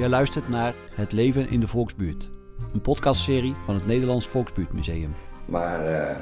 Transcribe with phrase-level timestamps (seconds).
[0.00, 2.30] Jij luistert naar Het leven in de Volksbuurt.
[2.72, 5.14] Een podcastserie van het Nederlands Volksbuurtmuseum.
[5.44, 6.16] Maar eh,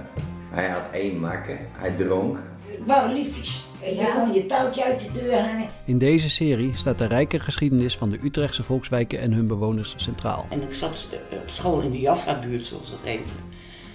[0.50, 2.42] hij had één makker, hij dronk.
[2.86, 3.64] Waren liefjes.
[3.82, 4.14] En je Ja.
[4.14, 5.68] kon je touwtje uit de deur hangen.
[5.84, 10.46] In deze serie staat de rijke geschiedenis van de Utrechtse volkswijken en hun bewoners centraal.
[10.48, 13.32] En ik zat eh, op school in de Jaffa-buurt, zoals dat heette.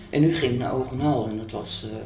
[0.09, 1.97] En nu ging ik naar Ogenhal en dat was, eh,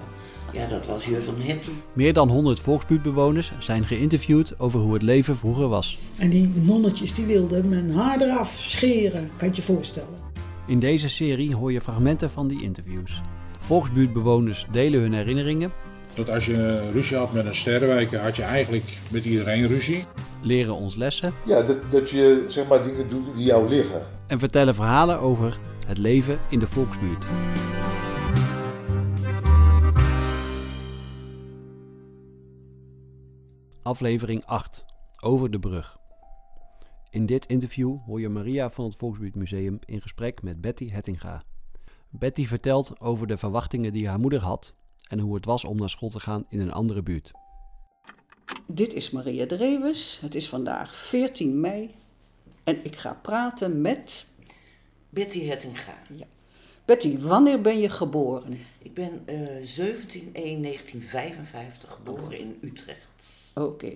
[0.54, 1.73] ja, dat was Juf van Herten.
[1.93, 5.97] Meer dan 100 volksbuurtbewoners zijn geïnterviewd over hoe het leven vroeger was.
[6.18, 10.25] En die nonnetjes die wilden mijn haar eraf scheren, kan je je voorstellen.
[10.68, 13.21] In deze serie hoor je fragmenten van die interviews.
[13.60, 15.71] Volksbuurtbewoners delen hun herinneringen,
[16.14, 20.04] Dat als je ruzie had met een sterrenwijker, had je eigenlijk met iedereen ruzie.
[20.41, 24.02] leren ons lessen Ja, dat, dat je zeg maar dingen doet die jou liggen.
[24.27, 25.57] en vertellen verhalen over
[25.88, 27.25] het leven in de volksbuurt.
[33.88, 34.86] Aflevering 8
[35.19, 35.97] Over de brug.
[37.09, 41.43] In dit interview hoor je Maria van het Volksbuurtmuseum in gesprek met Betty Hettinga.
[42.09, 44.73] Betty vertelt over de verwachtingen die haar moeder had
[45.08, 47.31] en hoe het was om naar school te gaan in een andere buurt.
[48.65, 50.19] Dit is Maria Drewes.
[50.21, 51.95] Het is vandaag 14 mei.
[52.63, 54.27] En ik ga praten met.
[55.09, 55.97] Betty Hettinga.
[56.88, 58.59] Betty, wanneer ben je geboren?
[58.77, 63.49] Ik ben eh 17 1 1955 geboren in Utrecht.
[63.53, 63.93] Oké.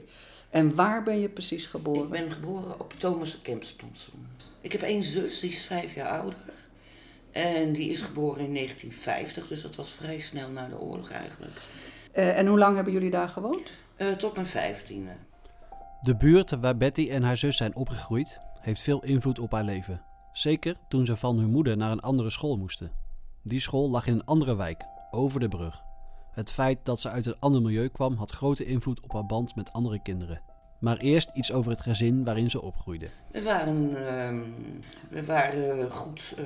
[0.50, 2.03] En waar ben je precies geboren?
[2.03, 4.28] Ik ben geboren op Thomas Kempsplantsoen.
[4.62, 6.39] Ik heb één zus, die is vijf jaar ouder.
[7.31, 11.62] En die is geboren in 1950, dus dat was vrij snel na de oorlog eigenlijk.
[12.12, 13.73] Eh, en hoe lang hebben jullie daar gewoond?
[13.95, 15.16] Eh, tot mijn vijftiende.
[16.02, 20.02] De buurt waar Betty en haar zus zijn opgegroeid heeft veel invloed op haar leven.
[20.34, 22.92] Zeker toen ze van hun moeder naar een andere school moesten.
[23.44, 25.82] Die school lag in een andere wijk, over de brug.
[26.32, 29.56] Het feit dat ze uit een ander milieu kwam had grote invloed op haar band
[29.56, 30.42] met andere kinderen.
[30.80, 33.08] Maar eerst iets over het gezin waarin ze opgroeide.
[33.32, 34.42] We waren, ehm,
[35.09, 36.34] we waren goed.
[36.38, 36.44] eh,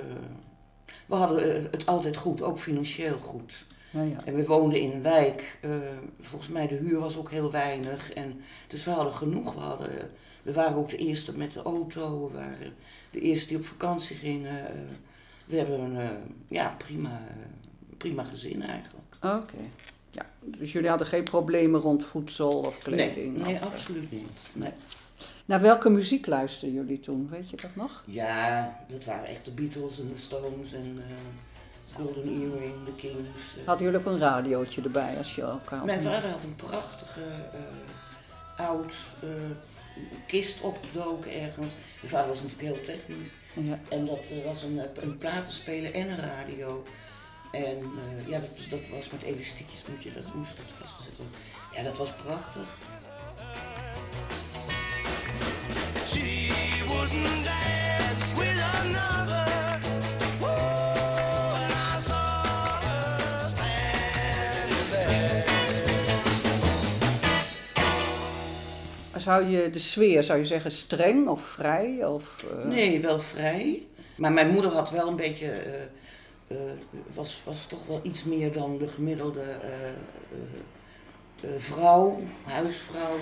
[1.06, 3.66] we hadden het altijd goed, ook financieel goed.
[3.90, 4.24] Ja, ja.
[4.26, 5.60] En we woonden in een wijk.
[5.62, 5.70] eh,
[6.20, 8.14] volgens mij de huur was ook heel weinig.
[8.14, 9.54] En, dus we hadden genoeg.
[9.54, 9.90] We, hadden,
[10.46, 12.28] we waren ook de eerste met de auto.
[12.28, 12.74] We waren
[13.12, 14.68] de eerste die op vakantie gingen.
[14.68, 14.74] eh,
[15.46, 16.10] we hebben een eh,
[16.48, 17.46] ja, prima, eh,
[17.98, 19.16] prima gezin eigenlijk.
[19.22, 19.58] Oké.
[20.12, 23.38] Ja, dus jullie hadden geen problemen rond voedsel of Nee, kleding?
[23.38, 24.52] nee of, eh, absoluut niet.
[24.54, 24.72] Nee.
[25.46, 27.28] Naar welke muziek luisterden jullie toen?
[27.30, 28.04] Weet je dat nog?
[28.06, 33.56] Ja, dat waren echt de Beatles en de Stones en eh, Golden Earring, de Kings.
[33.66, 37.22] Hadden jullie ook een radiootje erbij als je elkaar Mijn vader had een prachtige
[38.58, 38.96] oud
[40.26, 41.74] kist opgedoken ergens.
[42.00, 43.30] Mijn vader was natuurlijk heel technisch.
[43.54, 43.80] Ja.
[43.90, 46.84] En dat eh, was een, eh, een platenspeler en een radio.
[47.52, 51.36] En eh, ja, dat, dat was met elastiekjes, moet je, dat moest dat vastgezet worden.
[51.74, 52.78] Ja, dat was prachtig.
[56.08, 56.50] She
[56.88, 57.75] wouldn't
[69.26, 72.06] Zou je de sfeer, zou je zeggen, streng of vrij?
[72.06, 73.88] Of, eh, Nee, wel vrij.
[74.18, 75.48] Maar mijn moeder had wel een beetje.
[75.48, 75.82] eh,
[76.48, 76.58] eh,
[77.14, 79.44] was, was toch wel iets meer dan de gemiddelde
[81.58, 83.18] vrouw, huisvrouw.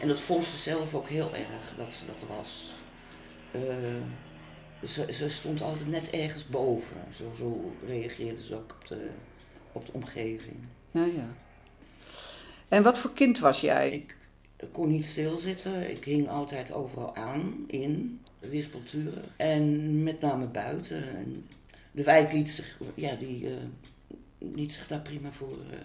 [0.00, 2.78] En dat vond ze zelf ook heel erg dat ze dat was.
[4.84, 6.96] Ze, ze stond altijd net ergens boven.
[7.12, 9.08] Zo, zo reageerde ze ook op de,
[9.72, 10.56] op de omgeving.
[10.90, 11.28] Ja, ja.
[12.68, 13.90] En wat voor kind was jij?
[13.90, 14.16] Ik
[14.72, 15.90] kon niet stilzitten.
[15.90, 19.24] Ik hing altijd overal aan, in, wispelturig.
[19.36, 21.16] En met name buiten.
[21.16, 21.46] En
[21.92, 23.54] de wijk liet zich, ja, die, eh,
[24.38, 25.78] liet zich daar prima voor, eh,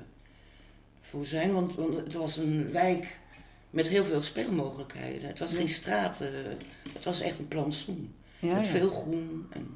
[1.00, 1.54] voor zijn.
[1.54, 3.18] Want, want het was een wijk
[3.70, 5.28] met heel veel speelmogelijkheden.
[5.28, 6.28] Het was geen straat, eh,
[6.94, 8.14] het was echt een plantsoen.
[8.40, 8.72] Ja, met ja.
[8.72, 9.48] veel groen.
[9.50, 9.68] En,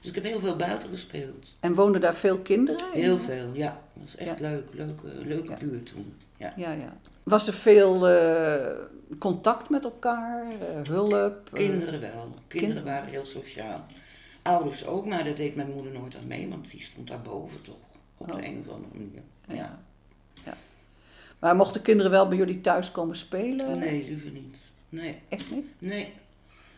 [0.00, 1.56] dus ik heb heel veel buiten gespeeld.
[1.60, 2.94] En woonden daar veel kinderen?
[2.94, 3.02] in?
[3.02, 3.82] Heel veel, ja.
[3.94, 4.70] Dat was echt leuk.
[4.74, 6.14] Leuke, leuke buurt toen.
[6.36, 6.52] Ja.
[6.56, 6.96] Ja, ja.
[7.22, 8.74] Was er veel eh,
[9.18, 10.46] contact met elkaar?
[10.50, 11.12] eh, hulp?
[11.12, 11.52] eh?
[11.52, 12.34] Kinderen wel.
[12.46, 13.84] Kinderen waren heel sociaal.
[14.42, 17.62] Ouders ook, maar daar deed mijn moeder nooit aan mee, want die stond daar boven
[17.62, 17.74] toch.
[18.18, 18.36] Op Oh.
[18.36, 19.22] de een of andere manier.
[19.48, 19.54] Ja.
[19.54, 19.78] Ja.
[20.44, 20.54] ja.
[21.38, 23.78] Maar mochten kinderen wel bij jullie thuis komen spelen?
[23.78, 24.56] Nee, liever niet.
[24.88, 25.66] Nee, Echt niet?
[25.78, 26.12] nee.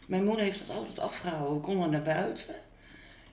[0.07, 1.55] Mijn moeder heeft het altijd afgehouden.
[1.55, 2.55] We konden naar buiten.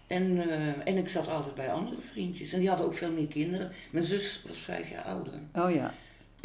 [0.07, 0.41] En,
[0.85, 2.53] en ik zat altijd bij andere vriendjes.
[2.53, 3.71] En die hadden ook veel meer kinderen.
[3.91, 5.33] Mijn zus was vijf jaar ouder.
[5.53, 5.93] Oh ja.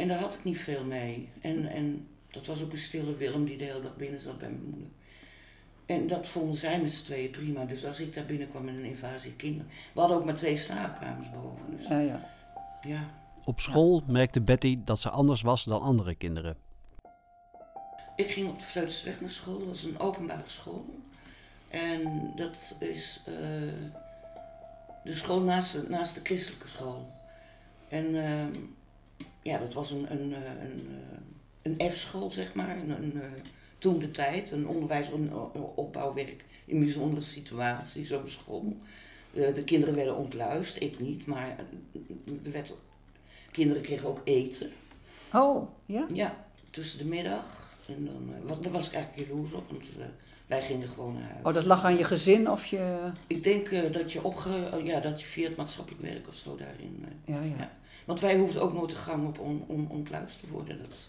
[0.01, 1.29] En daar had ik niet veel mee.
[1.41, 4.49] En, en dat was ook een stille Willem die de hele dag binnen zat bij
[4.49, 4.89] mijn moeder.
[5.87, 7.65] En dat vonden zij met z'n tweeën prima.
[7.65, 9.71] Dus als ik daar binnenkwam met een invasie kinderen.
[9.93, 11.67] We hadden ook maar twee slaapkamers boven.
[11.77, 12.31] Dus Ja, ja.
[12.81, 13.11] ja.
[13.45, 16.57] Op school merkte Betty dat ze anders was dan andere kinderen.
[18.17, 19.59] Ik ging op de Vleutersweg naar school.
[19.59, 20.85] Dat was een openbare school.
[21.69, 23.35] En dat is eh,
[25.05, 27.11] de school naast de, naast de christelijke school.
[27.89, 28.53] En ehm,
[29.43, 31.19] ja, dat was een, een, eh, een, eh,
[31.79, 32.77] een F-school, zeg maar.
[32.79, 33.29] Een, een, eh,
[33.79, 38.77] toen de tijd, een onderwijs- en o- opbouwwerk in bijzondere situaties, zo'n school.
[39.35, 42.01] Eh, de kinderen werden ontluist, ik niet, maar eh,
[42.45, 42.73] er werd,
[43.51, 44.71] kinderen kregen ook eten.
[45.35, 46.07] Oh, ja?
[46.15, 47.75] Ja, tussen de middag.
[47.89, 49.85] En dan, was, daar was ik eigenlijk jaloers op, want
[50.51, 51.45] wij gingen gewoon naar huis.
[51.45, 53.11] Oh, dat lag aan je gezin of je...
[53.27, 56.35] Ik denk eh, dat, je opge, oh ja, dat je via het maatschappelijk werk of
[56.35, 57.05] zo daarin...
[57.25, 57.55] eh, Ja, ja.
[57.59, 57.71] Ja.
[58.05, 60.79] Want wij hoefden ook nooit de gang op om, ontluisterd te worden.
[60.79, 61.09] Dat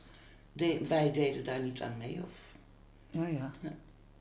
[0.53, 2.19] de- wij deden daar niet aan mee.
[2.23, 2.29] Of,
[3.09, 3.51] Ja, ja.
[3.59, 3.71] Ja.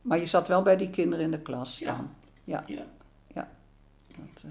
[0.02, 1.94] Maar je zat wel bij die kinderen in de klas Ja.
[1.96, 2.10] dan?
[2.44, 2.64] Ja.
[2.66, 2.86] ja.
[4.16, 4.50] Dat, eh.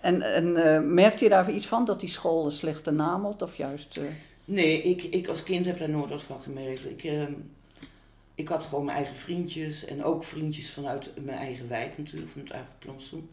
[0.00, 3.42] En, en merkte je daar iets van, dat die school een slechte naam had?
[3.42, 4.00] Of juist...
[4.44, 6.84] Nee, ik, ik als kind heb daar nooit wat van gemerkt.
[6.90, 7.32] Ik, ehm,
[8.38, 12.40] ik had gewoon mijn eigen vriendjes en ook vriendjes vanuit mijn eigen wijk natuurlijk, van
[12.40, 13.30] het eigen plantsoen.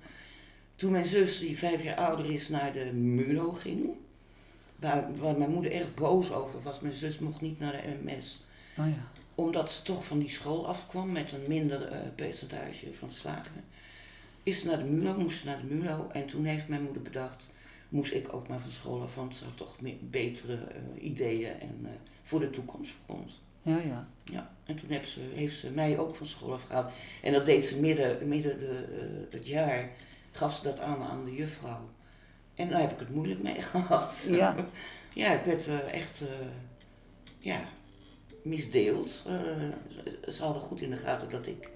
[0.76, 3.90] Toen mijn zus, die vijf jaar ouder is, naar de MULO ging,
[4.76, 6.80] waar, waar mijn moeder erg boos over was.
[6.80, 8.44] Mijn zus mocht niet naar de MS,
[8.78, 9.12] oh ja.
[9.36, 13.64] omdat ze toch van die school afkwam met een minder eh, percentage van slagen.
[14.44, 17.02] Is ze naar de MULO, moest ze naar de MULO en toen heeft mijn moeder
[17.02, 17.50] bedacht,
[17.90, 21.60] moest ik ook maar van school af, want ze had toch meer, betere eh, ideeën
[21.60, 21.92] en, eh,
[22.24, 23.44] voor de toekomst voor ons.
[23.66, 24.08] Ja, ja.
[24.24, 26.92] Ja, en toen heeft ze, heeft ze mij ook van school afgehaald.
[27.22, 29.90] En dat deed ze midden, midden de, eh, het jaar,
[30.32, 31.90] gaf ze dat aan aan de juffrouw.
[32.56, 34.28] En daar heb ik het moeilijk mee gehad.
[34.30, 34.56] Ja.
[35.14, 36.28] ja, ik werd eh, echt, eh,
[37.40, 37.60] ja,
[38.42, 39.10] misdeeld.
[40.28, 41.70] Ze hadden goed in de gaten dat ik,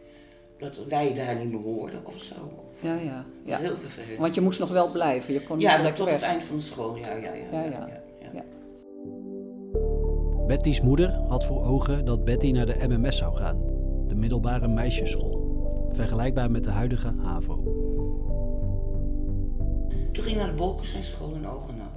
[0.59, 2.65] dat wij daar niet meer hoorden of zo.
[2.81, 3.15] Ja, ja.
[3.15, 3.59] Dat is ja.
[3.59, 4.19] heel vervelend.
[4.19, 6.13] Want je moest nog wel blijven, je kon niet ja, tot weg.
[6.13, 7.33] het eind van de school, ja, ja.
[7.33, 7.63] ja, ja.
[7.63, 8.01] Ja.
[10.49, 13.55] Betty's moeder had voor ogen dat Betty naar de MMS zou gaan,
[14.07, 17.55] de middelbare meisjesschool, vergelijkbaar met de huidige HAVO.
[20.11, 21.91] Toen ging ik naar de Bolkenseinschool in Ogenal.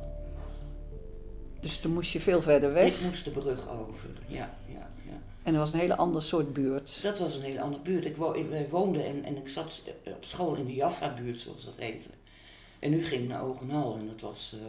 [1.61, 2.99] Dus toen moest je veel verder weg.
[2.99, 5.21] Ik moest de brug over, ja, ja, ja.
[5.43, 7.01] En dat was een hele ander soort buurt.
[7.03, 8.05] Dat was een hele andere buurt.
[8.05, 11.41] Ik, wo ik wij woonden en, en ik zat eh, op school in de Jaffa-buurt,
[11.41, 12.09] zoals dat heette.
[12.79, 14.67] En nu ging ik naar Ogenhal en dat was, eh,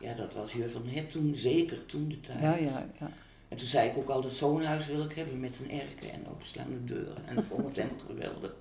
[0.00, 2.40] ja, dat was Jur van Het toen, zeker toen de tijd.
[2.40, 3.10] Ja, ja, ja.
[3.48, 6.26] En toen zei ik ook altijd, zo'n huis wil ik hebben met een erken en
[6.30, 7.26] openslaande deuren.
[7.26, 8.54] En dat vond ik het helemaal geweldig.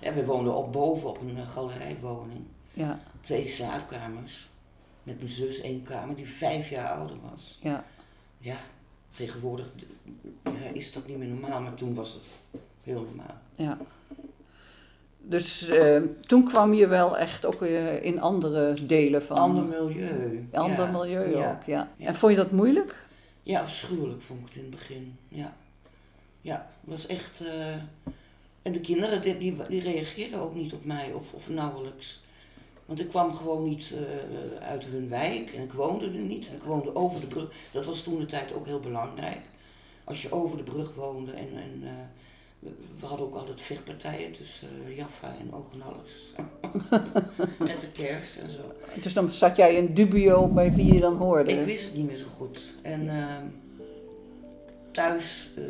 [0.00, 2.40] Ja, we woonden op boven op een eh, galerijwoning.
[2.72, 4.48] Ja, Twee slaapkamers.
[5.02, 7.58] Met mijn zus één kamer die vijf jaar ouder was.
[7.62, 7.84] ja.
[8.38, 8.56] Ja,
[9.12, 9.70] tegenwoordig
[10.44, 12.22] ja, is dat niet meer normaal, maar toen was het
[12.82, 13.36] heel normaal.
[13.54, 13.78] ja.
[15.26, 19.36] Dus eh, toen kwam je wel echt ook weer in andere delen van...
[19.36, 20.48] Ander milieu.
[20.52, 20.90] ander ja.
[20.90, 21.50] milieu ja.
[21.50, 21.88] ook, ja.
[21.96, 22.06] Ja.
[22.06, 23.06] En vond je dat moeilijk?
[23.42, 25.16] Ja, afschuwelijk vond ik het in het begin.
[25.28, 25.56] Ja,
[26.40, 27.40] ja het was echt.
[27.40, 27.74] eh,
[28.62, 32.22] En de kinderen die, die, die reageerden ook niet op mij of, of nauwelijks.
[32.86, 33.94] Want ik kwam gewoon niet
[34.60, 36.52] eh, uit hun wijk en ik woonde er niet.
[36.52, 37.52] Ik woonde over de brug.
[37.72, 39.50] Dat was toen de tijd ook heel belangrijk.
[40.04, 41.90] Als je over de brug woonde en, en eh,
[43.00, 46.32] we, hadden ook altijd vechtpartijen tussen eh, Jaffa en Ogenalles.
[47.58, 48.60] Met de kerst en zo.
[49.02, 51.52] Dus dan zat jij in dubio bij wie je dan hoorde.
[51.52, 52.74] Ik wist het niet meer zo goed.
[52.82, 53.46] En ehm,
[54.90, 55.64] thuis eh,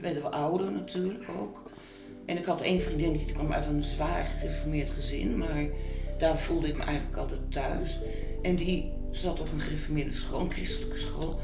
[0.00, 1.70] werden we ouder natuurlijk ook.
[2.24, 5.66] En ik had één vriendin die kwam uit een zwaar gereformeerd gezin, maar
[6.18, 7.98] daar voelde ik me eigenlijk altijd thuis.
[8.42, 11.38] En die zat op een gereformeerde school, een christelijke school.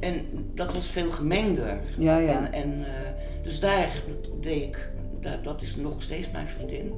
[0.00, 1.80] En dat was veel gemengder.
[1.98, 2.30] Ja, ja.
[2.30, 3.10] En, en, eh,
[3.42, 4.02] dus daar
[4.40, 4.90] deed ik,
[5.20, 6.92] daar, dat is nog steeds mijn vriendin.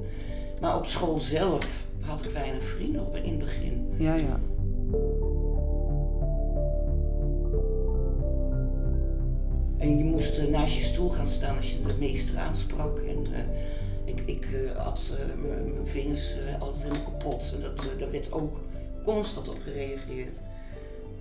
[0.61, 3.93] Maar op school zelf had ik weinig vrienden op in het begin.
[3.97, 4.39] Ja, ja.
[9.77, 12.99] En je moest eh, naast je stoel gaan staan als je de meester aansprak.
[12.99, 13.39] En eh,
[14.03, 17.53] ik, ik had eh, mijn vingers altijd helemaal kapot.
[17.55, 18.59] En dat, daar werd ook
[19.03, 20.37] constant op gereageerd.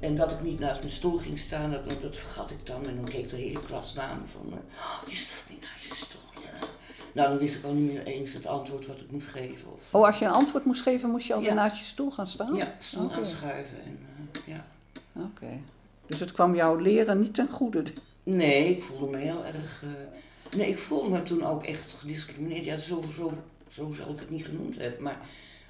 [0.00, 2.86] En dat ik niet naast mijn stoel ging staan, dat, dat vergat ik dan.
[2.86, 5.84] En dan keek de hele klas naar me van, eh, "Oh, je staat niet naast
[5.86, 6.42] je stoel.
[6.42, 6.66] Ja.
[7.12, 9.72] Nou, dan wist ik al niet meer eens het antwoord wat ik moest geven.
[9.72, 11.58] Of, Oh, als je een antwoord moest geven, moest je altijd Ja.
[11.60, 12.54] naast je stoel gaan staan?
[12.54, 13.14] ja, stoel Oké.
[13.14, 13.78] aanschuiven.
[13.84, 13.98] En,
[14.32, 14.66] eh, ja.
[15.12, 15.60] Oké.
[16.06, 17.82] Dus het kwam jouw leren niet ten goede.
[18.22, 19.82] Nee, ik voelde me heel erg.
[19.82, 22.64] eh, nee, ik voelde me toen ook echt gediscrimineerd.
[22.64, 23.32] Ja, zo, zo,
[23.68, 25.02] zo zal ik het niet genoemd hebben.
[25.02, 25.18] Maar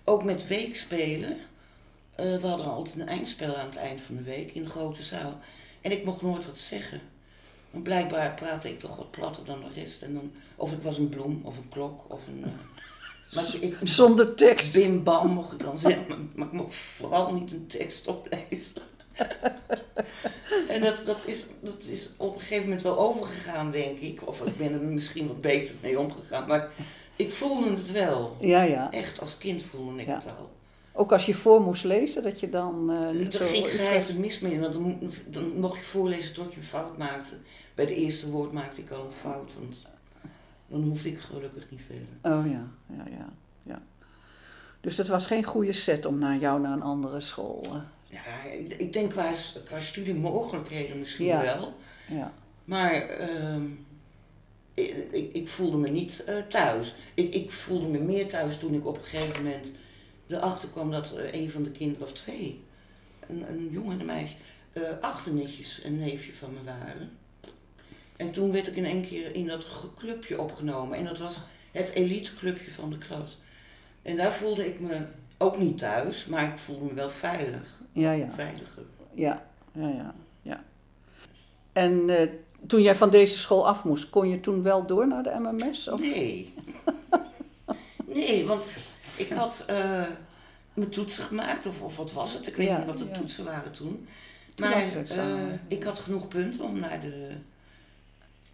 [0.04, 1.36] ook met weekspelen.
[2.14, 5.02] Eh, we hadden altijd een eindspel aan het eind van de week in de grote
[5.02, 5.36] zaal.
[5.80, 7.00] En ik mocht nooit wat zeggen.
[7.70, 10.02] Want blijkbaar praatte ik toch wat platter dan de rest.
[10.02, 12.44] En dan, of ik was een bloem of een klok of een.
[12.44, 12.50] eh,
[13.34, 14.72] maar ik, Zonder tekst.
[14.72, 16.04] Bim bam mocht ik dan zeggen.
[16.08, 18.82] Maar, maar ik mocht vooral niet een tekst oplezen.
[20.68, 24.28] En dat, dat, is, dat is op een gegeven moment wel overgegaan, denk ik.
[24.28, 26.46] Of ik ben er misschien wat beter mee omgegaan.
[26.48, 26.70] Maar
[27.16, 28.36] ik voelde het wel.
[28.40, 28.90] Ja, ja.
[28.90, 30.14] Echt, als kind voelde ik Ja.
[30.14, 30.50] het al.
[31.00, 33.46] Ook als je voor moest lezen, dat je dan eh, niet Er zo...
[33.52, 36.98] ging werd- mis mee, want dan, mo- dan mocht je voorlezen tot je een fout
[36.98, 37.34] maakte.
[37.74, 39.82] Bij de eerste woord maakte ik al een fout, want
[40.68, 42.38] dan hoefde ik gelukkig niet verder.
[42.38, 42.66] Oh ja,
[42.96, 43.28] ja, ja,
[43.62, 43.82] ja.
[44.80, 47.62] Dus het was geen goede set om naar jou naar een andere school.
[47.64, 47.74] eh,
[48.08, 49.30] Ja, ik, ik denk qua,
[49.64, 51.42] qua studiemogelijkheden misschien Ja.
[51.42, 51.72] wel.
[52.08, 52.32] ja.
[52.64, 53.62] Maar ehm,
[54.74, 56.94] ik, ik, ik voelde me niet eh, thuis.
[57.14, 59.72] Ik, ik voelde me meer thuis toen ik op een gegeven moment
[60.32, 62.64] erachter kwam dat eh, een van de kinderen, of twee,
[63.28, 64.34] een, een jongen en een meisje,
[64.72, 67.10] eh achternichtjes een neefje van me waren.
[68.16, 70.98] En toen werd ik in één keer in dat clubje opgenomen.
[70.98, 71.40] En dat was
[71.72, 73.38] het eliteclubje van de klas.
[74.02, 75.00] En daar voelde ik me
[75.38, 77.80] ook niet thuis, maar ik voelde me wel veilig.
[77.92, 78.82] Ja, ja, Veiliger.
[79.14, 80.64] ja, ja, ja, ja.
[81.72, 82.28] En eh,
[82.66, 85.88] toen jij van deze school af moest, kon je toen wel door naar de MMS?
[85.88, 86.00] Of?
[86.00, 86.54] Nee.
[88.14, 88.76] nee, want
[89.20, 90.02] ik had eh,
[90.74, 92.46] mijn toetsen gemaakt, of, of wat was het?
[92.46, 93.10] Ik weet Ja, niet wat de ja.
[93.12, 94.08] toetsen waren toen.
[94.60, 94.72] Maar
[95.08, 97.30] eh, ik had genoeg punten om naar de,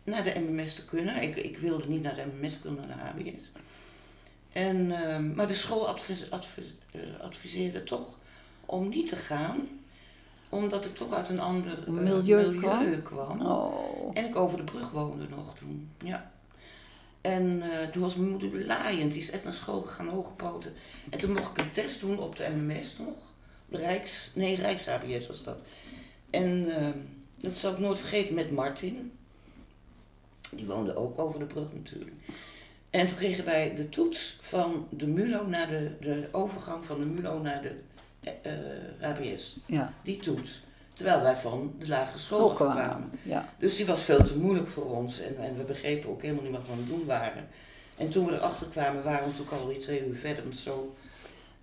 [0.04, 1.22] naar de MMS te kunnen.
[1.22, 3.52] Ik, ik wilde niet naar de MMS, ik wilde naar de HBS.
[4.52, 6.74] En, eh, maar de school advis- advis-
[7.20, 8.14] adviseerde toch
[8.66, 9.68] om niet te gaan,
[10.48, 13.02] omdat ik toch uit een ander Milieu kwam?
[13.02, 13.40] kwam.
[13.40, 15.90] Oh, En ik over de brug woonde nog toen.
[16.04, 16.30] Ja.
[17.26, 19.12] En eh, toen was mijn moeder laaiend.
[19.12, 20.72] Die is echt naar school gegaan, hooggepoten.
[21.10, 23.16] En toen mocht ik een test doen op de MMS nog.
[23.68, 24.30] De Rijks...
[24.34, 25.62] Nee, Rijks-ABS was dat.
[26.30, 26.88] En eh,
[27.36, 29.12] dat zal ik nooit vergeten met Martin.
[30.50, 32.16] Die woonde ook over de brug natuurlijk.
[32.90, 35.92] En toen kregen wij de toets van de MULO naar de...
[36.00, 37.74] De overgang van de MULO naar de
[38.42, 39.58] eh, HBS.
[39.66, 40.62] ja, Die toets.
[40.96, 43.10] Terwijl wij van de lagere school kwamen.
[43.22, 46.42] Ja, Dus die was veel te moeilijk voor ons en, en we begrepen ook helemaal
[46.42, 47.48] niet wat we aan het doen waren.
[47.96, 50.94] En toen we erachter kwamen, waren we natuurlijk alweer twee uur verder, want zo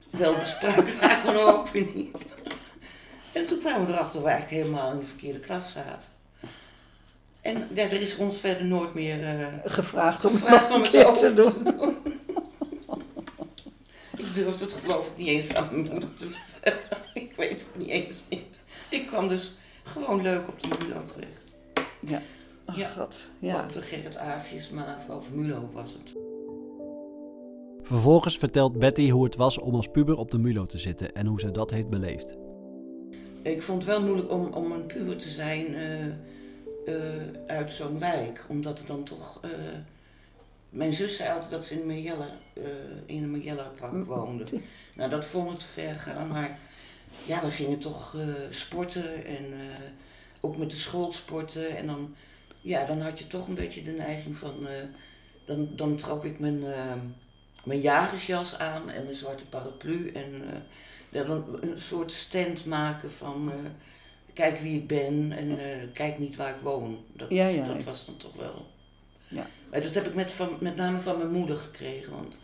[0.10, 2.34] wel bespraakt waren we ook weer niet.
[3.32, 6.10] En toen kwamen we erachter dat we eigenlijk helemaal in de verkeerde klas zaten.
[7.42, 10.92] En ja, er is ons verder nooit meer eh, gevraagd om gevraagd het om over
[11.14, 11.98] te te doen.
[14.18, 16.80] Ik durfde het geloof ik niet eens aan mijn moeder te vertellen.
[17.14, 18.53] Ik weet het niet eens meer.
[18.94, 21.42] Ik kwam dus gewoon leuk op de Mulo terecht.
[22.00, 22.22] Ja,
[22.66, 22.88] oh, Ja.
[22.90, 23.64] god, ja.
[23.64, 26.14] Op de Gerrit Aafjes, maar of Mulo was het.
[27.84, 31.26] Vervolgens vertelt Betty hoe het was om als puber op de Mulo te zitten en
[31.26, 32.36] hoe ze dat heeft beleefd.
[33.42, 36.14] Ik vond het wel moeilijk om, om een puber te zijn eh, eh,
[37.48, 38.46] uit zo'n wijk.
[38.48, 39.40] Omdat het dan toch...
[39.42, 39.50] eh,
[40.70, 42.64] mijn zus zei altijd dat ze in, Marjelle, eh,
[43.06, 44.46] in een Marjella-park woonde.
[44.96, 46.28] Nou, dat vond ik te ver gaan.
[46.28, 46.58] Maar
[47.26, 49.86] ja, we gingen toch eh, sporten en eh,
[50.40, 51.78] ook met de schoolsporten.
[51.78, 52.16] En dan,
[52.62, 54.68] ja, dan had je toch een beetje de neiging van...
[54.68, 54.74] eh,
[55.46, 56.64] dan, dan trok ik mijn,
[57.64, 60.10] mijn jagersjas aan en mijn zwarte paraplu.
[60.12, 60.44] En
[61.10, 63.52] ja, dan een soort stand maken van...
[64.34, 65.58] kijk wie ik ben en
[65.94, 67.06] kijk niet waar ik woon.
[67.14, 68.72] Dat, Ja, ja, dat ik- was dan toch wel...
[69.28, 69.48] Ja.
[69.72, 72.12] Maar dat heb ik met, van, met name van mijn moeder gekregen.
[72.14, 72.40] Want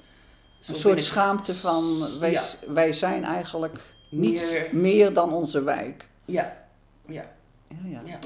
[0.68, 1.84] Een soort ik- schaamte van,
[2.20, 6.10] wij, wij zijn eigenlijk niet Meer- meer dan onze wijk.
[6.26, 6.58] Ja,
[7.06, 7.24] ja,
[7.68, 8.02] Ja, ja.
[8.06, 8.20] ja.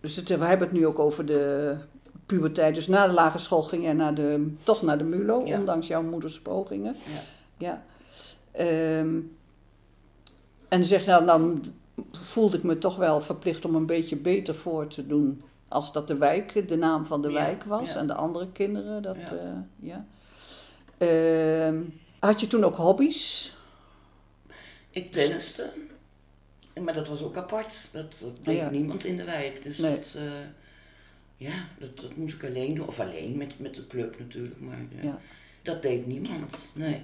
[0.00, 1.74] Dus het, we hebben het nu ook over de
[2.26, 2.74] puberteit.
[2.74, 5.58] Dus na de lagere school ging jij naar de, toch naar de MULO, Ja.
[5.58, 6.96] ondanks jouw moeders pogingen.
[7.04, 7.20] Ja.
[7.66, 7.82] ja.
[8.52, 9.18] Ehm,
[10.68, 11.64] en zeg nou, dan
[12.10, 15.42] voelde ik me toch wel verplicht om een beetje beter voor te doen.
[15.68, 17.92] Als dat de wijk, de naam van de Ja, wijk was.
[17.92, 17.98] ja.
[17.98, 19.66] En de andere kinderen, dat Ja.
[19.80, 20.04] ja.
[20.98, 21.78] Ehm,
[22.20, 23.54] had je toen ook hobby's?
[24.90, 25.70] Ik tenniste.
[26.80, 27.88] Maar dat was ook apart.
[27.90, 28.70] Dat, dat deed ja.
[28.70, 29.62] niemand in de wijk.
[29.62, 29.94] Dus Nee.
[29.94, 30.22] dat, eh,
[31.36, 32.86] ja, dat, dat moest ik alleen doen.
[32.86, 34.60] Of alleen met, met de club natuurlijk.
[34.60, 35.18] Maar eh, Ja.
[35.62, 36.58] dat deed niemand.
[36.72, 37.02] Nee.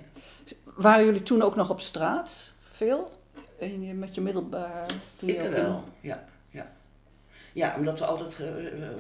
[0.65, 2.53] Waren jullie toen ook nog op straat?
[2.61, 3.21] Veel?
[3.61, 4.87] Je, met je middelbaar?
[5.17, 6.29] toen Ik wel, in- ja.
[6.51, 6.73] ja.
[7.53, 8.91] Ja, omdat we altijd eh, eh, eh,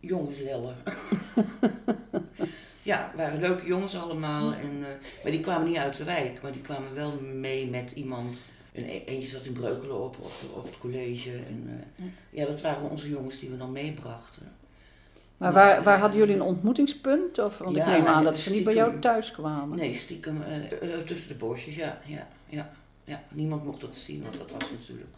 [0.00, 0.76] jongens lellen.
[2.88, 4.52] ja, waren leuke jongens allemaal.
[4.52, 7.90] En, eh, maar die kwamen niet uit de wijk, maar die kwamen wel mee met
[7.90, 8.50] iemand.
[8.72, 11.30] En e- eentje zat in Breukelen op, op, op het college.
[11.30, 14.52] En, eh, ja, dat waren onze jongens die we dan meebrachten.
[15.36, 17.38] Maar waar, waar hadden jullie een ontmoetingspunt?
[17.38, 19.78] Of, want Ja, ik neem aan dat ze niet bij jou thuis kwamen.
[19.78, 22.70] Nee, stiekem eh, eh, tussen de bosjes, ja, ja, ja,
[23.04, 23.22] ja.
[23.28, 25.14] Niemand mocht dat zien, want dat was natuurlijk...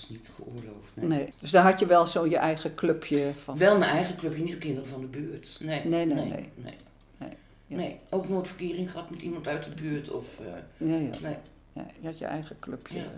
[0.00, 0.90] Dat was niet geoorloofd.
[0.94, 1.06] Nee.
[1.06, 1.32] Nee.
[1.40, 3.58] Dus daar had je wel zo je eigen clubje van.
[3.58, 5.58] Wel mijn eigen clubje, niet de kinderen van de buurt.
[5.62, 6.28] Nee, Nee, nee, nee.
[6.28, 6.48] nee.
[6.54, 6.74] Nee,
[7.18, 7.30] Nee,
[7.66, 7.76] ja.
[7.76, 10.10] Nee, ook nooit verkering gehad met iemand uit de buurt.
[10.10, 10.46] Of, eh,
[10.88, 11.10] Ja, ja.
[11.22, 11.36] nee.
[11.72, 12.98] ja, je had je eigen clubje.
[12.98, 13.10] Ja.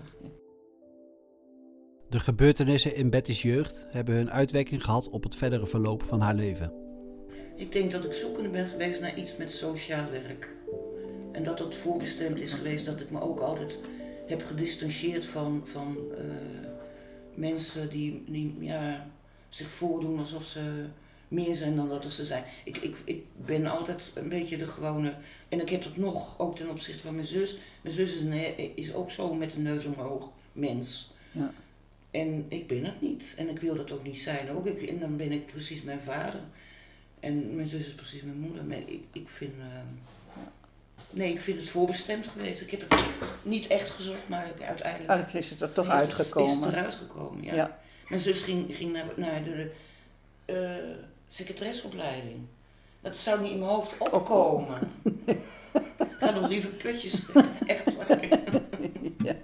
[2.09, 6.35] De gebeurtenissen in Betty's jeugd hebben hun uitwerking gehad op het verdere verloop van haar
[6.35, 6.73] leven.
[7.57, 10.57] Ik denk dat ik zoekende ben geweest naar iets met sociaal werk.
[11.33, 13.79] En dat het voorbestemd is geweest dat ik me ook altijd
[14.27, 16.25] heb gedistanceerd van, van eh,
[17.35, 19.11] mensen die, die ja,
[19.49, 20.85] zich voordoen alsof ze
[21.29, 22.45] meer zijn dan dat ze zijn.
[22.65, 25.15] Ik, ik, ik ben altijd een beetje de gewone.
[25.49, 27.59] En ik heb dat nog, ook ten opzichte van mijn zus.
[27.81, 31.13] Mijn zus is, een, is ook zo met de neus omhoog mens.
[31.31, 31.53] Ja.
[32.11, 33.35] En ik ben het niet.
[33.37, 34.51] En ik wil dat ook niet zijn.
[34.51, 36.41] Ook ik, en dan ben ik precies mijn vader.
[37.21, 38.65] En mijn zus is precies mijn moeder.
[38.65, 39.53] Maar ik, ik vind.
[39.53, 39.67] eh,
[41.15, 42.61] nee, ik vind het voorbestemd geweest.
[42.61, 43.01] Ik heb het
[43.43, 45.11] niet echt gezocht, maar ik, uiteindelijk.
[45.11, 46.59] Eigenlijk is het er toch het- uitgekomen.
[46.59, 47.55] Is het eruit gekomen, ja.
[47.55, 47.79] Ja.
[48.09, 49.71] Mijn zus ging, ging naar, naar de
[50.45, 50.77] eh
[51.29, 52.37] secretaresopleiding.
[53.01, 54.79] Dat zou niet in mijn hoofd opkomen.
[55.27, 55.39] Ik
[56.19, 57.23] ga nog liever putjes.
[57.67, 58.29] Echt waar.
[59.25, 59.35] Ja.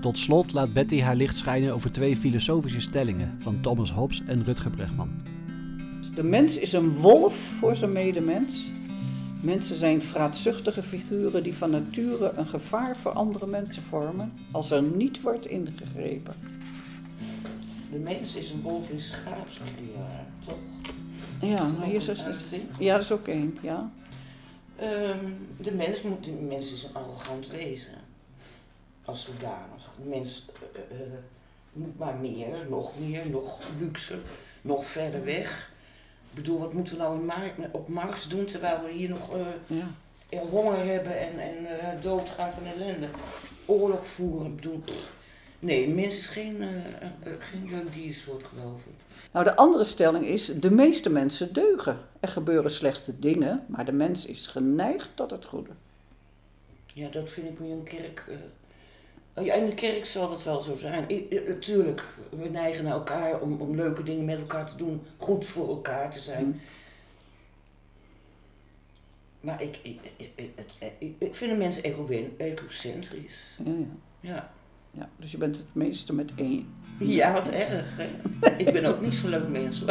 [0.00, 4.44] Tot slot laat Betty haar licht schijnen over twee filosofische stellingen van Thomas Hobbes en
[4.44, 5.10] Rutger Bregman.
[6.14, 8.70] De mens is een wolf voor zijn medemens.
[9.42, 14.82] Mensen zijn vraatzuchtige figuren die van nature een gevaar voor andere mensen vormen als er
[14.82, 16.34] niet wordt ingegrepen.
[17.90, 20.58] De mens is een wolf in schaapskleur, toch?
[21.40, 22.44] Ja, maar ook hier zegt het.
[22.78, 23.90] Ja, dat is ook één, ja.
[24.76, 27.94] Ehm, de mens moet, de mens is een arrogant wezen.
[29.04, 29.94] Als zodanig.
[30.02, 31.12] De mens eh, eh,
[31.72, 34.18] moet maar meer, nog meer, nog luxer,
[34.62, 35.71] nog verder weg.
[36.34, 39.30] Ik bedoel, wat moeten we nou in Mar- op Mars doen terwijl we hier nog
[39.66, 39.90] ja.
[40.28, 43.08] eh, honger hebben en, en eh, doodgaan van ellende?
[43.66, 44.78] Oorlog voeren, ik bedoel.
[44.78, 45.10] pff.
[45.58, 46.64] Nee, mens is geen,
[47.38, 48.92] geen leuk diersoort, geloof ik.
[49.32, 51.98] Nou, de andere stelling is: de meeste mensen deugen.
[52.20, 55.70] Er gebeuren slechte dingen, maar de mens is geneigd tot het goede.
[56.94, 58.26] Ja, dat vind ik nu een kerk.
[59.34, 61.04] Eh, oh ja, in de kerk zal dat wel zo zijn.
[61.10, 65.46] I- Natuurlijk, we neigen naar elkaar om, om leuke dingen met elkaar te doen, goed
[65.46, 66.44] voor elkaar te zijn.
[66.44, 66.60] Mm.
[69.40, 71.82] Maar ik, ik, ik, ik- het- ik, ik vind de mensen
[72.38, 73.38] egocentrisch.
[73.64, 73.86] Ja, ja.
[74.20, 74.50] Ja.
[74.90, 76.74] ja, dus je bent het meeste met één.
[76.98, 77.96] ja, wat erg.
[77.96, 78.08] Hè?
[78.56, 79.82] ik ben ook niet zo'n leuk mens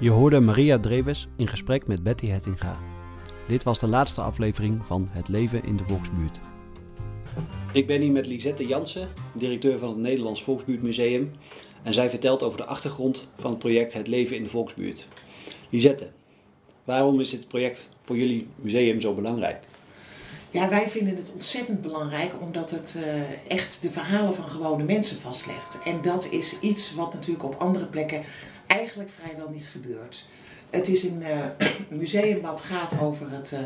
[0.00, 2.78] Je hoorde Maria Dreves in gesprek met Betty Hettinga.
[3.48, 6.38] Dit was de laatste aflevering van Het Leven in de Volksbuurt.
[7.72, 11.30] Ik ben hier met Lisette Jansen, directeur van het Nederlands Volksbuurtmuseum.
[11.82, 15.08] En zij vertelt over de achtergrond van het project Het Leven in de Volksbuurt.
[15.70, 16.10] Lisette,
[16.84, 19.58] waarom is dit project voor jullie museum zo belangrijk?
[20.50, 25.16] Ja, wij vinden het ontzettend belangrijk omdat het eh, echt de verhalen van gewone mensen
[25.16, 25.78] vastlegt.
[25.84, 28.22] En dat is iets wat natuurlijk op andere plekken
[28.66, 30.26] eigenlijk vrijwel niet gebeurt.
[30.70, 33.60] Het is een eh, museum wat gaat over het eh,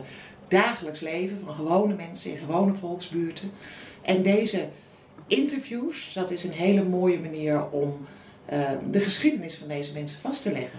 [0.49, 3.51] dagelijks leven van gewone mensen in gewone volksbuurten.
[4.03, 4.69] En deze
[5.27, 8.07] interviews, dat is een hele mooie manier om
[8.45, 10.79] eh, de geschiedenis van deze mensen vast te leggen.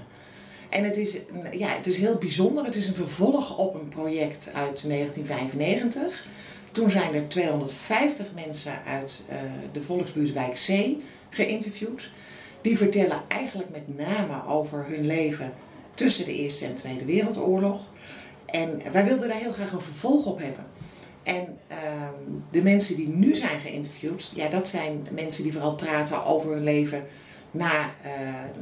[0.69, 1.17] En het is,
[1.51, 2.65] ja, het is heel bijzonder.
[2.65, 6.25] Het is een vervolg op een project uit 1995.
[6.71, 9.23] Toen zijn er 250 mensen uit
[9.71, 10.69] de volksbuurtwijk C
[11.29, 12.09] geïnterviewd.
[12.61, 15.53] Die vertellen eigenlijk met name over hun leven
[15.93, 17.81] tussen de Eerste en Tweede Wereldoorlog.
[18.45, 20.65] En wij wilden daar heel graag een vervolg op hebben.
[21.23, 22.13] En ehm,
[22.51, 26.63] de mensen die nu zijn geïnterviewd, ja, dat zijn mensen die vooral praten over hun
[26.63, 27.05] leven
[27.51, 28.11] na eh,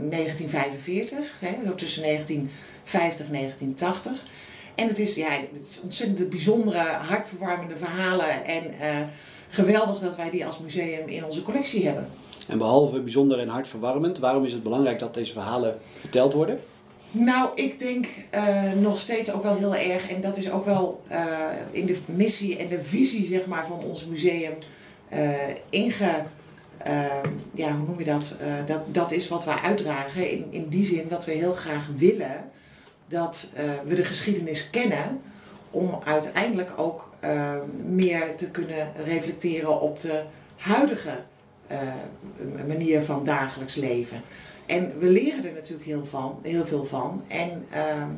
[0.09, 4.25] 1945, hè, zo tussen 1950 en 1980.
[4.75, 8.45] En het is, ja, het is ontzettend bijzondere, hartverwarmende verhalen.
[8.45, 9.07] En eh,
[9.47, 12.09] geweldig dat wij die als museum in onze collectie hebben.
[12.49, 16.59] En behalve bijzonder en hartverwarmend, waarom is het belangrijk dat deze verhalen verteld worden?
[17.11, 21.01] Nou, ik denk eh, nog steeds ook wel heel erg, en dat is ook wel
[21.07, 21.25] eh,
[21.71, 24.53] in de missie en de visie zeg maar, van ons museum
[25.09, 25.29] eh,
[25.69, 26.23] inge.
[27.53, 28.35] ja, hoe noem je dat?
[28.65, 28.93] Dat?
[28.93, 30.31] Dat is wat wij uitdragen.
[30.31, 32.49] In, in die zin dat we heel graag willen
[33.07, 33.49] dat
[33.85, 35.21] we de geschiedenis kennen.
[35.71, 37.09] Om uiteindelijk ook
[37.85, 40.21] meer te kunnen reflecteren op de
[40.55, 41.19] huidige
[42.67, 44.21] manier van dagelijks leven.
[44.65, 47.23] En we leren er natuurlijk heel, van, heel veel van.
[47.27, 48.09] En ehm,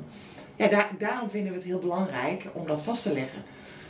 [0.55, 3.43] ja, daar, daarom vinden we het heel belangrijk om dat vast te leggen.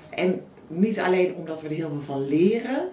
[0.10, 2.90] En niet alleen omdat we er heel veel van leren,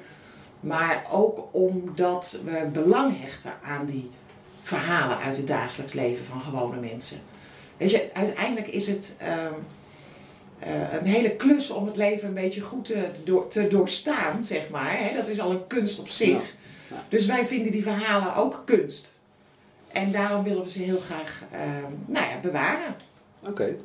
[0.61, 4.11] maar ook omdat we belang hechten aan die
[4.63, 7.19] verhalen uit het dagelijks leven van gewone mensen.
[7.77, 9.53] Weet je, uiteindelijk is het ehm,
[10.59, 13.11] eh, een hele klus om het leven een beetje goed te,
[13.49, 14.99] te doorstaan, zeg maar.
[14.99, 15.15] Hè?
[15.15, 16.57] Dat is al een kunst op zich.
[16.91, 17.05] Ja.
[17.09, 19.21] Dus wij vinden die verhalen ook kunst.
[19.89, 21.61] En daarom willen we ze heel graag eh,
[22.07, 22.95] nou ja, bewaren.
[23.47, 23.77] Oké.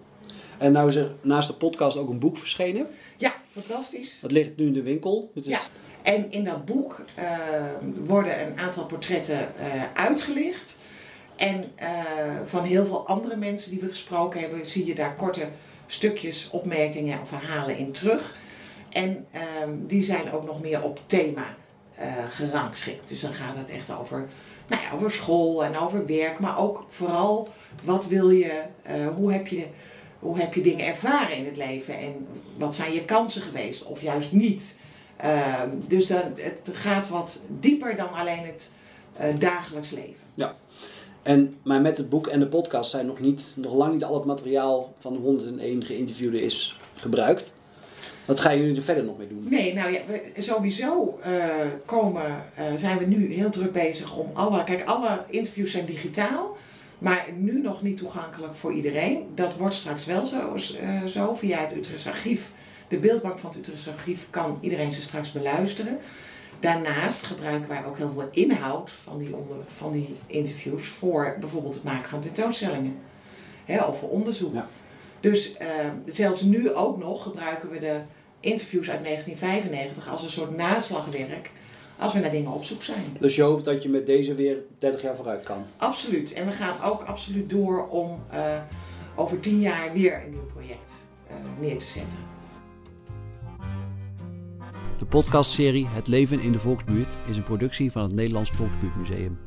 [0.57, 2.87] En nou is er naast de podcast ook een boek verschenen.
[3.17, 4.19] Ja, fantastisch.
[4.19, 5.31] Dat ligt nu in de winkel.
[5.33, 5.51] Het is...
[5.51, 5.59] Ja,
[6.03, 7.25] en in dat boek eh,
[8.05, 10.77] worden een aantal portretten eh, uitgelicht.
[11.35, 11.89] En eh,
[12.45, 15.47] van heel veel andere mensen die we gesproken hebben, zie je daar korte
[15.85, 18.35] stukjes, opmerkingen en verhalen in terug.
[18.89, 21.55] En ehm, die zijn ook nog meer op thema
[21.95, 23.09] eh, gerangschikt.
[23.09, 24.29] Dus dan gaat het echt over,
[24.67, 27.47] nou ja, over school en over werk, maar ook vooral
[27.83, 29.67] wat wil je, eh, hoe heb je
[30.23, 32.27] hoe heb je dingen ervaren in het leven en
[32.57, 34.77] wat zijn je kansen geweest of juist niet.
[35.17, 38.71] Ehm, dus dan, het gaat wat dieper dan alleen het
[39.13, 40.23] eh, dagelijks leven.
[40.33, 40.55] Ja.
[41.23, 44.13] En, maar met het boek en de podcast zijn nog, niet, nog lang niet al
[44.13, 47.53] het materiaal van de 101 geïnterviewden is gebruikt.
[48.25, 49.45] Wat gaan jullie er verder nog mee doen?
[49.49, 51.55] Nee, nou ja, we, sowieso eh,
[51.85, 54.63] komen, eh, zijn we nu heel druk bezig om alle.
[54.63, 56.57] Kijk, alle interviews zijn digitaal,
[56.97, 59.25] maar nu nog niet toegankelijk voor iedereen.
[59.35, 62.51] Dat wordt straks wel zo, eh, zo via het Utrechts Archief.
[62.87, 65.97] De beeldbank van het Utrechts Archief kan iedereen ze straks beluisteren.
[66.59, 71.73] Daarnaast gebruiken wij ook heel veel inhoud van die, onder, van die interviews voor bijvoorbeeld
[71.73, 72.95] het maken van tentoonstellingen
[73.65, 74.53] hè, of voor onderzoek.
[75.23, 75.67] Dus eh,
[76.05, 77.99] zelfs nu ook nog gebruiken we de
[78.39, 81.51] interviews uit 1995 als een soort naslagwerk
[81.97, 83.17] als we naar dingen op zoek zijn.
[83.19, 85.65] Dus je hoopt dat je met deze weer 30 jaar vooruit kan.
[85.77, 86.33] Absoluut.
[86.33, 88.61] En we gaan ook absoluut door om eh,
[89.15, 92.17] over tien jaar weer een nieuw project eh, neer te zetten.
[94.99, 99.39] De podcastserie Het leven in de Volksbuurt is een productie van het Nederlands Volksbuurtmuseum.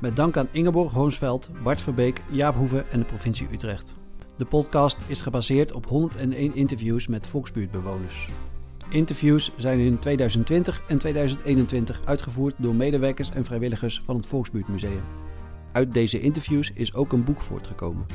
[0.00, 3.94] Met dank aan Ingeborg Hoonsveld, Bart Verbeek, Jaap Hoeve en de provincie Utrecht.
[4.36, 8.28] De podcast is gebaseerd op 101 interviews met Volksbuurtbewoners.
[8.88, 15.02] Interviews zijn in 2020 en 2021 uitgevoerd door medewerkers en vrijwilligers van het Volksbuurtmuseum.
[15.72, 18.06] Uit deze interviews is ook een boek voortgekomen.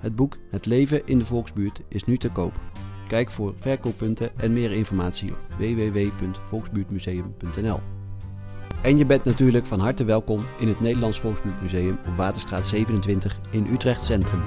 [0.00, 2.60] Het boek Het leven in de Volksbuurt is nu te koop.
[3.08, 7.80] Kijk voor verkooppunten en meer informatie op www.volksbuurtmuseum.nl.
[8.82, 13.66] En je bent natuurlijk van harte welkom in het Nederlands Volksbuurtmuseum op Waterstraat 27 in
[13.72, 14.40] Utrecht Centrum.